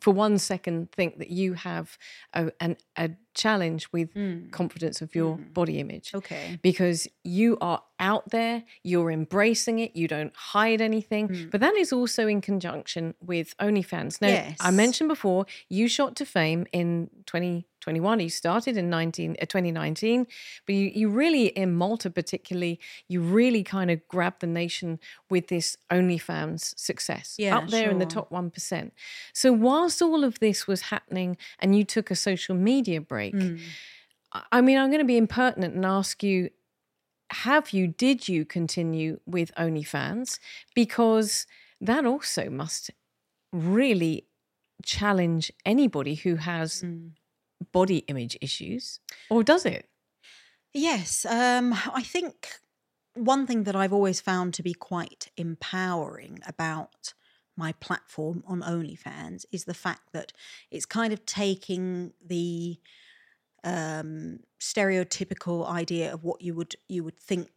[0.00, 1.98] for one second think that you have
[2.32, 4.08] a, an, a challenge with
[4.50, 6.18] confidence of your body image Mm.
[6.18, 6.58] Okay.
[6.62, 11.48] because you are out there, you're embracing it, you don't hide anything.
[11.50, 14.20] But that is also in conjunction with OnlyFans.
[14.22, 14.28] Now,
[14.60, 17.10] I mentioned before, you shot to fame in
[17.82, 18.20] 2021.
[18.20, 20.26] You started in 19, uh, 2019,
[20.66, 25.48] but you, you really, in Malta particularly, you really kind of grabbed the nation with
[25.48, 28.90] this OnlyFans success Yeah, up there in the top 1%.
[29.32, 33.60] So, whilst all of this was happening and you took a social media break, Mm.
[34.32, 36.50] I- I mean, I'm going to be impertinent and ask you
[37.48, 40.38] have you, did you continue with OnlyFans?
[40.74, 41.46] Because
[41.80, 42.90] that also must
[43.52, 44.26] really
[44.84, 47.12] challenge anybody who has Mm.
[47.62, 49.88] Body image issues, or does it?
[50.74, 52.48] Yes, um, I think
[53.14, 57.12] one thing that I've always found to be quite empowering about
[57.56, 60.32] my platform on OnlyFans is the fact that
[60.70, 62.78] it's kind of taking the
[63.64, 67.50] um, stereotypical idea of what you would you would think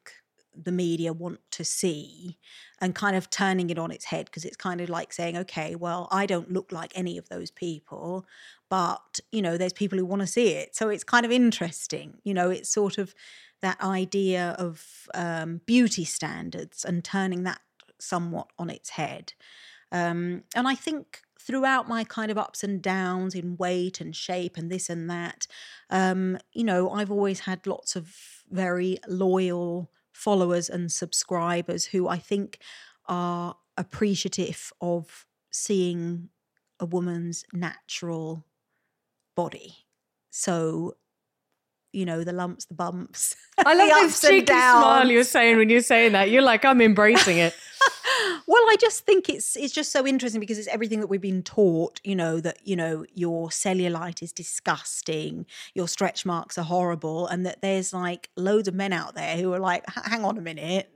[0.55, 2.37] the media want to see
[2.79, 5.75] and kind of turning it on its head because it's kind of like saying okay
[5.75, 8.25] well i don't look like any of those people
[8.69, 10.75] but you know there's people who want to see it.
[10.75, 13.13] So it's kind of interesting you know it's sort of
[13.61, 17.61] that idea of um, beauty standards and turning that
[17.99, 19.33] somewhat on its head.
[19.91, 24.57] Um, and i think throughout my kind of ups and downs in weight and shape
[24.57, 25.47] and this and that
[25.89, 32.17] um, you know i've always had lots of very loyal followers and subscribers who i
[32.17, 32.59] think
[33.07, 36.29] are appreciative of seeing
[36.79, 38.43] a woman's natural
[39.35, 39.85] body
[40.31, 40.95] so
[41.93, 45.69] you know the lumps the bumps I love the this cheeky smile you're saying when
[45.69, 46.29] you're saying that.
[46.29, 47.55] You're like, I'm embracing it.
[48.47, 51.43] well i just think it's it's just so interesting because it's everything that we've been
[51.43, 57.27] taught you know that you know your cellulite is disgusting your stretch marks are horrible
[57.27, 60.41] and that there's like loads of men out there who are like hang on a
[60.41, 60.89] minute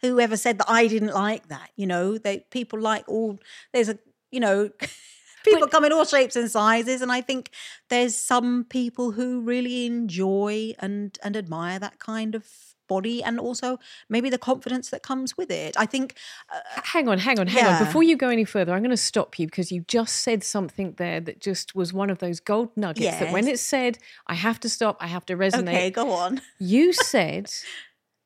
[0.00, 3.38] whoever said that i didn't like that you know they people like all
[3.72, 3.98] there's a
[4.30, 4.70] you know
[5.44, 7.50] people come in all shapes and sizes and i think
[7.88, 12.46] there's some people who really enjoy and and admire that kind of
[12.88, 16.16] body and also maybe the confidence that comes with it i think
[16.52, 17.78] uh, hang on, hang on, hang Yeah.
[17.78, 17.84] on.
[17.84, 20.94] Before you go any further, I'm going to stop you because you just said something
[20.98, 24.58] there that just was one of those gold nuggets that when it said, I have
[24.60, 25.68] to stop, I have to resonate.
[25.68, 27.52] okay go on You said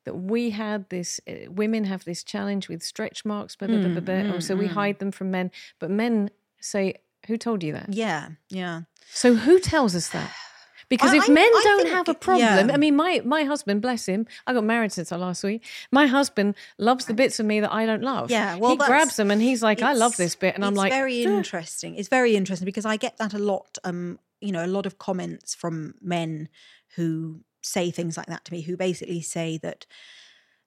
[0.05, 3.89] that we had this, uh, women have this challenge with stretch marks, blah, blah, blah,
[3.89, 4.15] blah, blah.
[4.15, 4.73] Mm, oh, so we mm, mm.
[4.73, 5.51] hide them from men.
[5.79, 6.95] But men say,
[7.27, 7.93] Who told you that?
[7.93, 8.81] Yeah, yeah.
[9.11, 10.31] So who tells us that?
[10.87, 12.73] Because I- if men I don't think- have a problem, yeah.
[12.75, 15.63] I mean, my my husband, bless him, I got married since our last week.
[15.91, 18.29] My husband loves the bits of me that I don't love.
[18.29, 20.91] Yeah, well, he grabs them and he's like, "I love this bit," and I'm like,
[20.91, 21.95] very interesting.
[21.95, 23.79] It's very interesting because I get that a lot.
[23.83, 26.49] Um, you know, a lot of comments from men
[26.97, 29.87] who say things like that to me, who basically say that.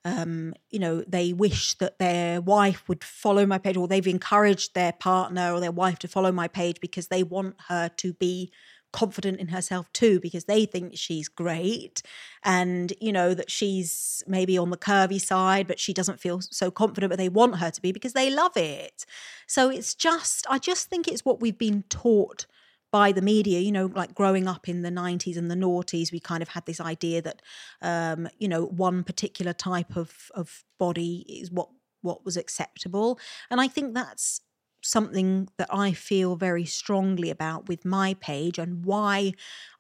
[0.05, 4.75] Um, you know, they wish that their wife would follow my page, or they've encouraged
[4.75, 8.51] their partner or their wife to follow my page because they want her to be
[8.93, 12.03] confident in herself too because they think she's great.
[12.43, 16.71] And you know that she's maybe on the curvy side but she doesn't feel so
[16.71, 19.05] confident but they want her to be because they love it.
[19.47, 22.47] So it's just i just think it's what we've been taught
[22.91, 26.21] by the media you know like growing up in the 90s and the noughties we
[26.21, 27.43] kind of had this idea that
[27.83, 31.69] um you know one particular type of of body is what
[32.01, 33.19] what was acceptable
[33.51, 34.41] and i think that's
[34.83, 39.33] something that I feel very strongly about with my page and why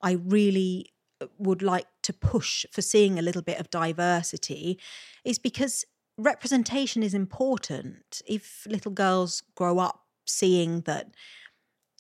[0.02, 4.78] I really uh, would like to push for seeing a little bit of diversity
[5.24, 5.84] is because
[6.16, 8.22] representation is important.
[8.26, 11.14] If little girls grow up seeing that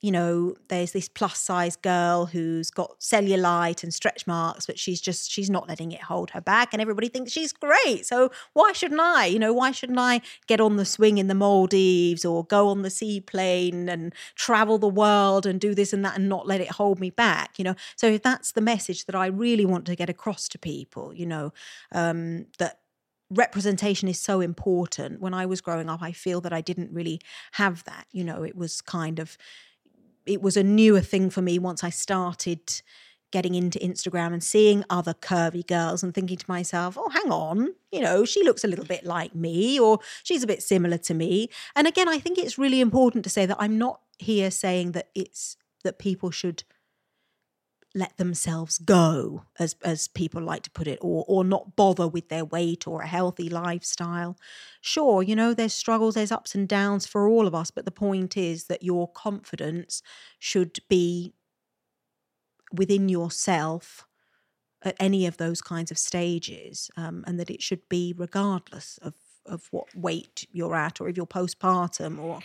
[0.00, 5.00] you know there's this plus size girl who's got cellulite and stretch marks but she's
[5.00, 8.06] just she's not letting it hold her back and everybody thinks she's great.
[8.06, 9.26] So why shouldn't i?
[9.26, 12.82] You know why shouldn't i get on the swing in the maldives or go on
[12.82, 16.70] the seaplane and travel the world and do this and that and not let it
[16.72, 17.74] hold me back you know?
[17.96, 21.26] So if that's the message that i really want to get across to people you
[21.26, 21.52] know
[21.92, 22.78] um that
[23.30, 25.20] representation is so important.
[25.20, 27.20] When i was growing up i feel that i didn't really
[27.52, 28.42] have that you know?
[28.42, 29.36] It was kind of
[30.28, 32.82] it was a newer thing for me once I started
[33.30, 37.74] getting into Instagram and seeing other curvy girls and thinking to myself, oh, hang on,
[37.92, 41.14] you know, she looks a little bit like me or she's a bit similar to
[41.14, 41.48] me.
[41.76, 45.08] And again, I think it's really important to say that I'm not here saying that
[45.14, 46.64] it's that people should
[47.98, 52.28] let themselves go as as people like to put it or or not bother with
[52.28, 54.36] their weight or a healthy lifestyle.
[54.80, 57.90] Sure you know there's struggles there's ups and downs for all of us but the
[57.90, 60.02] point is that your confidence
[60.38, 61.34] should be
[62.72, 64.06] within yourself
[64.82, 69.14] at any of those kinds of stages um, and that it should be regardless of
[69.46, 72.40] of what weight you're at or if you're postpartum or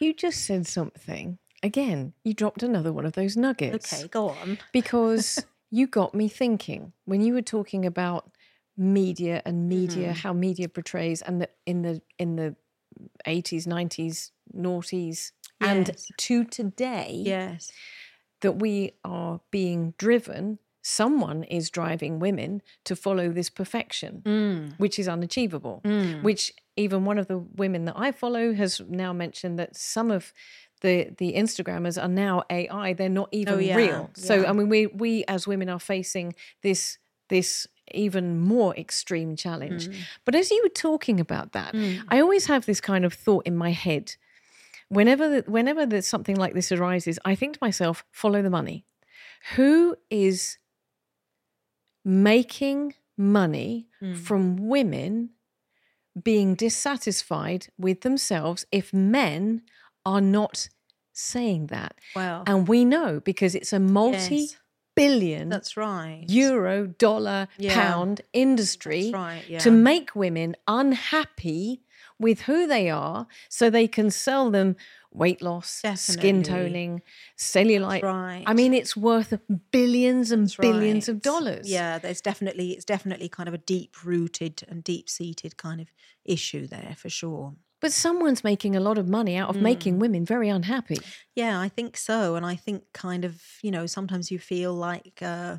[0.00, 2.12] You just said something again.
[2.24, 3.92] You dropped another one of those nuggets.
[3.92, 8.30] okay go on because you got me thinking when you were talking about
[8.76, 10.18] media and media Mm-hmm.
[10.28, 12.56] how media portrays and that in the in the
[13.26, 17.70] 80s 90s noughties and to today yes
[18.40, 24.78] that we are being driven someone is driving women to follow this perfection Mm.
[24.78, 25.80] which is unachievable
[26.22, 30.32] which even one of the women that I follow has now mentioned that some of
[30.82, 32.92] the the Instagrammers are now AI.
[32.92, 34.10] They're not even Oh, yeah, real.
[34.14, 34.50] So yeah.
[34.50, 39.88] I mean, we we as women are facing this this even more extreme challenge.
[39.88, 39.94] Mm.
[40.24, 41.74] But as you were talking about that,
[42.08, 44.16] I always have this kind of thought in my head.
[44.88, 48.84] Whenever whenever there's something like this arises, I think to myself, follow the money.
[49.56, 50.58] Who is
[52.04, 54.16] making money Mm.
[54.18, 55.30] from women
[56.20, 59.62] being dissatisfied with themselves if men
[60.04, 60.68] are not
[61.12, 61.94] saying that.
[62.14, 64.56] well And we know because it's a multi Yes.
[64.94, 67.74] billion that's right euro, dollar, Yeah.
[67.74, 69.58] pound industry right, yeah.
[69.60, 71.82] to make women unhappy
[72.18, 74.76] with who they are so they can sell them
[75.14, 77.02] weight loss, skin toning,
[77.36, 78.02] cellulite.
[78.02, 78.44] right.
[78.46, 79.34] I mean, it's worth
[79.70, 81.68] billions and That's billions of dollars.
[81.70, 85.88] Yeah, there's definitely it's definitely kind of a deep rooted and deep seated kind of
[86.24, 87.54] issue there for sure.
[87.82, 89.62] But someone's making a lot of money out of Mm.
[89.62, 90.98] making women very unhappy.
[91.34, 95.20] Yeah, I think so, and I think kind of you know sometimes you feel like.
[95.20, 95.58] uh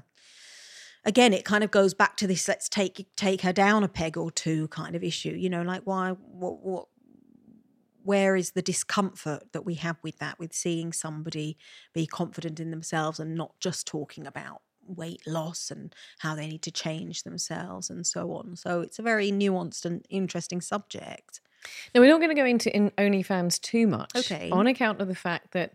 [1.05, 4.17] Again, it kind of goes back to this "let's take take her down a peg
[4.17, 5.31] or two kind of issue.
[5.31, 6.87] You know, like why, what, what,
[8.03, 11.57] where is the discomfort that we have with that, with seeing somebody
[11.93, 16.61] be confident in themselves and not just talking about weight loss and how they need
[16.63, 18.55] to change themselves and so on.
[18.57, 21.39] So it's a very nuanced and interesting subject.
[21.93, 24.11] Now, we're not going to go into in OnlyFans too much.
[24.15, 24.49] Okay.
[24.51, 25.73] On account of the fact that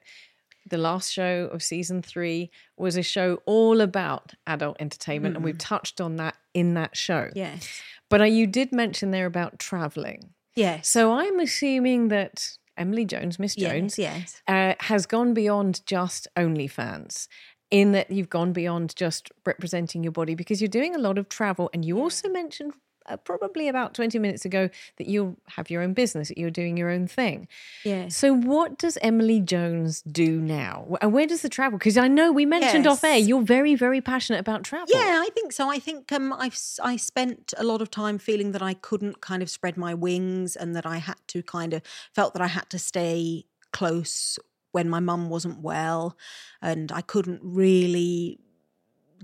[0.68, 5.57] the last show of season three was a show all about adult entertainment, and we've
[5.59, 7.31] touched on that in that show.
[7.35, 7.81] Yes.
[8.11, 10.31] But uh, you did mention there about traveling.
[10.55, 10.88] Yes.
[10.88, 14.42] So I'm assuming that Emily Jones, Miss Jones, Yes.
[14.48, 14.79] Yes.
[14.81, 17.28] uh, has gone beyond just OnlyFans.
[17.70, 21.28] In that you've gone beyond just representing your body because you're doing a lot of
[21.28, 22.72] travel, and you also mentioned
[23.16, 26.90] probably about 20 minutes ago that you have your own business, that you're doing your
[26.90, 27.48] own thing.
[27.84, 28.09] Yeah.
[28.09, 30.98] So, what does Emily Jones do now?
[31.00, 31.78] And where does the travel?
[31.78, 34.88] Because I know we mentioned off air, you're very, very passionate about travel.
[34.88, 35.70] Yeah, I think so.
[35.70, 39.42] I think um, I've I spent a lot of time feeling that I couldn't kind
[39.42, 41.82] of spread my wings, and that I had to kind of
[42.12, 44.38] felt that I had to stay close
[44.72, 46.16] when my mum wasn't well,
[46.61, 48.38] and I couldn't really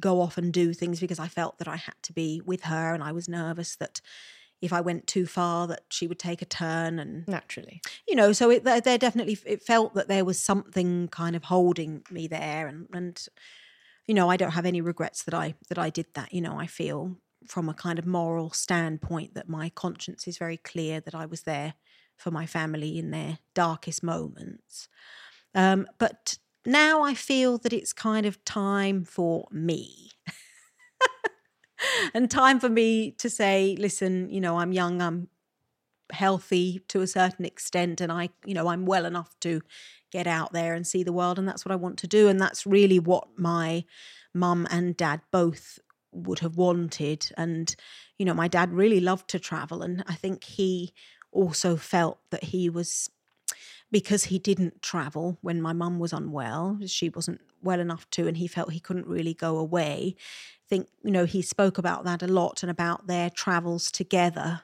[0.01, 2.95] go off and do things because I felt that I had to be with her,
[2.95, 4.01] and I was nervous that
[4.61, 7.83] if I went too far, that she would take a turn and Naturally.
[8.09, 11.45] you know so it there, there definitely it felt that there was something kind of
[11.45, 13.27] holding me there and and
[14.07, 16.59] you know i don't have any regrets that i that i did that you know
[16.59, 17.17] i feel
[17.47, 21.43] from a kind of moral standpoint that my conscience is very clear that i was
[21.43, 21.75] there
[22.17, 24.89] for my family in their darkest moments
[25.55, 30.11] um, but now i feel that it's kind of time for me.
[32.15, 35.29] And time for me to say listen you know i'm young i'm
[36.13, 39.63] healthy to a certain extent and I you know I'm well enough to
[40.11, 42.29] get out there and see the world and that's what I want to do.
[42.29, 43.85] And that's really what my
[44.33, 45.79] mum and dad both
[46.13, 47.31] would have wanted.
[47.37, 47.75] And
[48.19, 50.93] you know my dad really loved to travel and I think he
[51.33, 53.11] also felt that he was
[53.95, 58.37] because he didn't travel when my mum was unwell she wasn't well enough to and
[58.37, 62.23] he felt he couldn't really go away I think you know he spoke about that
[62.23, 64.63] a lot and about their travels together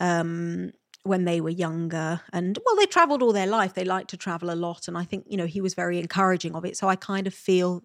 [0.00, 2.20] um, when they were younger.
[2.32, 3.74] And well, they traveled all their life.
[3.74, 4.88] They liked to travel a lot.
[4.88, 6.76] And I think, you know, he was very encouraging of it.
[6.76, 7.82] So I kind of feel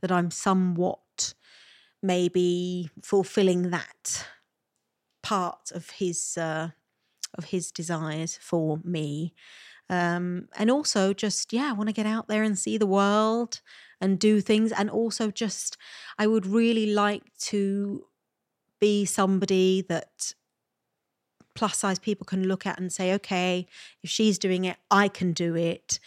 [0.00, 1.34] that I'm somewhat
[2.02, 4.26] maybe fulfilling that
[5.22, 6.70] part of his uh,
[7.36, 9.34] of his desires for me.
[9.88, 13.60] Um, and also just yeah, I want to get out there and see the world
[14.00, 14.72] and do things.
[14.72, 15.76] And also just
[16.18, 18.04] I would really like to
[18.80, 20.34] be somebody that
[21.54, 23.66] plus size people can look at and say, okay,
[24.02, 25.98] if she's doing it, I can do it.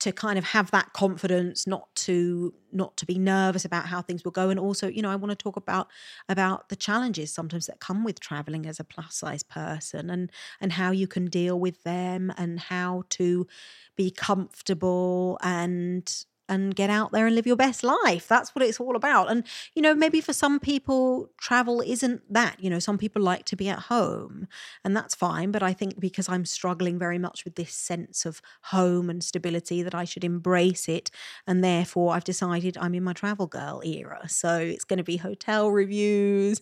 [0.00, 4.24] To kind of have that confidence, not to not to be nervous about how things
[4.24, 5.88] will go, and also, you know, I want to talk about
[6.26, 10.72] about the challenges sometimes that come with traveling as a plus size person, and and
[10.72, 13.46] how you can deal with them, and how to
[13.94, 18.28] be comfortable and and get out there and live your best life.
[18.28, 19.30] That's what it's all about.
[19.30, 19.44] And,
[19.74, 22.62] you know, maybe for some people, travel isn't that.
[22.62, 24.48] You know, some people like to be at home,
[24.84, 25.52] and that's fine.
[25.52, 29.82] But I think because I'm struggling very much with this sense of home and stability,
[29.82, 31.10] that I should embrace it.
[31.46, 34.28] And therefore, I've decided I'm in my travel girl era.
[34.28, 36.60] So it's going to be hotel reviews.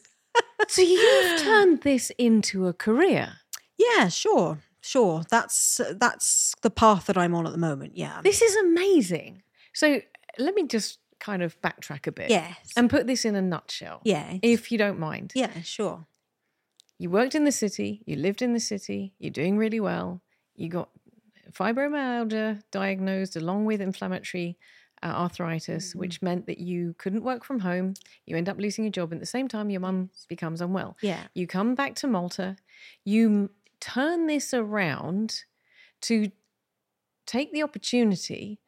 [0.68, 3.38] So, you've turned this into a career.
[3.78, 4.58] Yeah, sure.
[4.80, 5.22] Sure.
[5.28, 7.96] That's that's the path that I'm on at the moment.
[7.96, 8.20] Yeah.
[8.22, 9.42] This is amazing.
[9.78, 9.86] So,
[10.38, 12.72] let me just kind of backtrack a bit Yes.
[12.76, 14.38] and put this in a nutshell, yeah.
[14.42, 15.32] if you don't mind.
[15.34, 16.06] Yeah, sure.
[16.98, 20.20] You worked in the city, you lived in the city, you're doing really well,
[20.56, 20.88] you got
[21.52, 24.58] fibromyalgia diagnosed along with inflammatory
[25.02, 25.98] uh, arthritis, Mm-hmm.
[26.00, 27.94] which meant that you couldn't work from home.
[28.26, 29.12] You end up losing your job.
[29.12, 30.96] And At the same time, your mum becomes unwell.
[31.02, 31.22] Yeah.
[31.34, 32.56] You come back to Malta,
[33.04, 33.50] you m-
[33.80, 35.44] turn this around
[36.02, 36.30] to
[37.26, 38.58] take the opportunity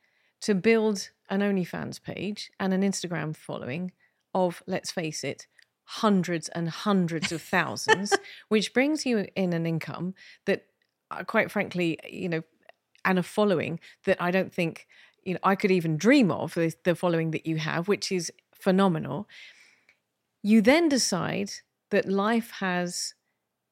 [0.43, 3.93] to build an OnlyFans page and an Instagram following
[4.35, 5.47] of, let's face it,
[5.85, 8.13] hundreds and hundreds of thousands,
[8.49, 10.15] which brings you in an income
[10.47, 10.67] that,
[11.11, 12.43] uh, quite frankly, you know,
[13.05, 14.87] and a following that I don't think
[15.25, 18.33] you know I could even dream of the, the following that you have, which is
[18.53, 19.29] phenomenal.
[20.43, 21.51] You then decide
[21.91, 23.15] that life has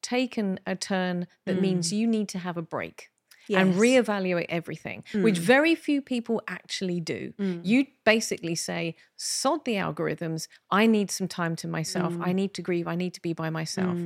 [0.01, 3.09] taken a turn that means you need to have a break
[3.55, 3.79] and Yes.
[3.79, 5.43] reevaluate everything, which mm.
[5.43, 7.33] very few people actually do.
[7.39, 7.61] Mm.
[7.63, 10.47] You basically say, sod the algorithms.
[10.71, 12.13] I need some time to myself.
[12.21, 12.35] I mm.
[12.35, 12.87] need to grieve.
[12.87, 13.97] I need to be by myself.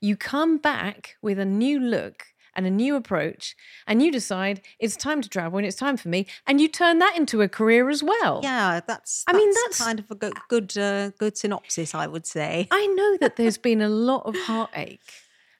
[0.00, 2.26] You come back with a new look
[2.56, 6.08] and a new approach, and you decide it's time to travel and it's time for
[6.08, 6.26] me.
[6.46, 8.40] And you turn that into a career as well.
[8.42, 9.24] Yeah, that's.
[9.28, 12.66] I mean, that's that's- kind of a good, good, uh, good synopsis, I would say.
[12.70, 15.00] I know that there's been a lot of heartache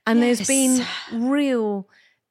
[0.06, 1.88] and there's been real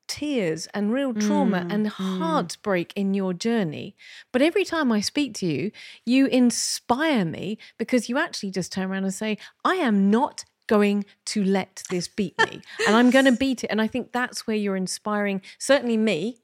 [0.09, 3.95] tears and real trauma Mm, and heartbreak in your journey.
[4.33, 5.71] But every time I speak to you,
[6.05, 11.05] you inspire me because you actually just turn around and say, I am not going
[11.25, 13.67] to let this beat me and I'm going to beat it.
[13.71, 16.37] And I think that's where you're inspiring, certainly me,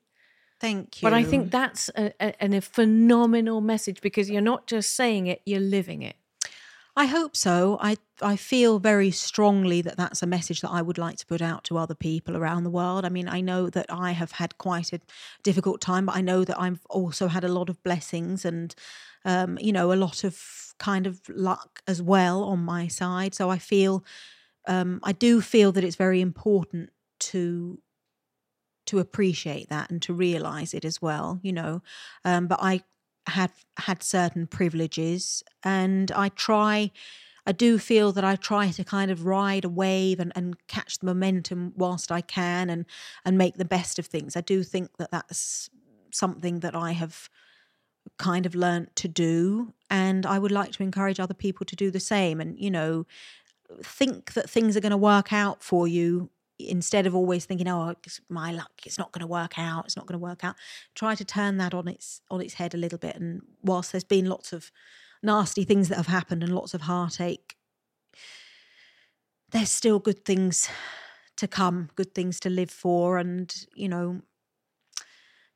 [0.59, 1.05] Thank you.
[1.05, 5.27] but I think that's a, a, an- a phenomenal message because you're not just saying
[5.27, 6.15] it, you're living it.
[6.97, 7.77] I hope so.
[7.81, 11.41] I I feel very strongly that that's a message that I would like to put
[11.41, 13.03] out to other people around the world.
[13.03, 15.01] I mean, I know that I have had quite a
[15.43, 18.73] difficult time, but I know that I've also had a lot of blessings and
[19.25, 23.33] um, you know, a lot of kind of luck as well on my side.
[23.35, 24.05] So I feel
[24.67, 26.91] um, I do feel that it's very important
[27.31, 27.79] to
[28.85, 31.39] to appreciate that and to realize it as well.
[31.41, 31.81] You know,
[32.23, 32.81] um, but I
[33.27, 36.91] had had certain privileges, and I try.
[37.47, 40.97] I do feel that I try to kind of ride a wave and, and catch
[40.97, 42.85] the momentum whilst I can and
[43.23, 44.35] and make the best of things.
[44.35, 45.69] I do think that that's
[46.11, 47.29] something that I have
[48.17, 51.91] kind of learnt to do and I would like to encourage other people to do
[51.91, 53.05] the same and you know
[53.83, 57.95] think that things are going to work out for you instead of always thinking oh
[58.03, 60.55] it's my luck it's not going to work out it's not going to work out
[60.93, 64.03] try to turn that on its on its head a little bit and whilst there's
[64.03, 64.71] been lots of
[65.21, 67.55] nasty things that have happened and lots of heartache
[69.51, 70.69] there's still good things
[71.35, 74.21] to come good things to live for and you know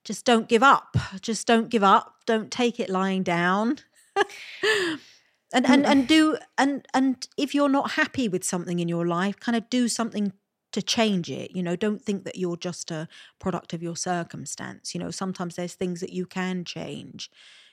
[0.03, 0.97] just don't give up.
[1.21, 2.15] Just don't give up.
[2.25, 3.77] Don't take it lying down.
[4.15, 5.87] and and mm.
[5.87, 9.69] and do and and if you're not happy with something in your life, kind of
[9.69, 10.33] do something
[10.71, 11.55] to change it.
[11.55, 13.07] You know, don't think that you're just a
[13.39, 14.93] product of your circumstance.
[14.93, 17.29] You know, sometimes there's things that you can change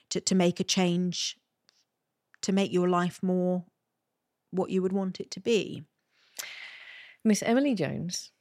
[0.09, 1.37] to to make a change
[2.41, 3.65] to make your life more
[4.51, 5.83] what you would want it to be.
[7.23, 8.31] Miss Emily Jones,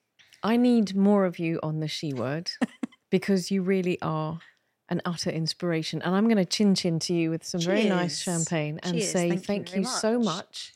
[0.42, 2.50] I need more of you on the she word
[3.10, 4.38] because you really are
[4.88, 6.00] an utter inspiration.
[6.02, 7.66] And I'm going to chin chin to you with some Cheers.
[7.66, 9.10] very nice champagne and Cheers.
[9.10, 10.72] say thank, thank you, you so much.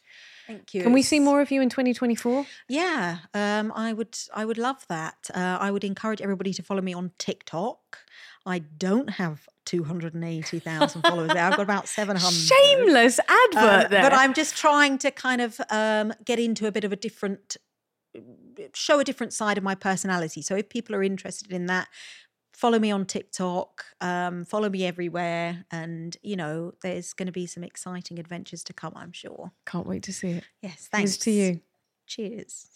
[0.51, 0.83] Thank you.
[0.83, 2.45] Can we see more of you in 2024?
[2.69, 4.17] Yeah, um, I would.
[4.35, 5.31] I would love that.
[5.33, 7.99] Uh, I would encourage everybody to follow me on TikTok.
[8.45, 11.45] I don't have 280,000 followers there.
[11.45, 12.33] I've got about 700.
[12.33, 14.03] Shameless advert um, there.
[14.03, 17.57] But I'm just trying to kind of um, get into a bit of a different
[18.75, 20.43] show a different side of my personality.
[20.43, 21.87] So if people are interested in that,
[22.61, 27.47] follow me on TikTok, um, follow me everywhere, and you know, there's going to be
[27.47, 28.93] some exciting adventures to come.
[28.95, 29.51] I'm sure.
[29.65, 30.45] Can't wait to see it.
[30.61, 31.61] Yes, thanks Cheers to you.
[32.07, 32.69] Cheers.